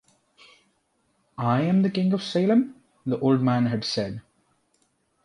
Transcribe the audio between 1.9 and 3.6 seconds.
king of Salem?” the old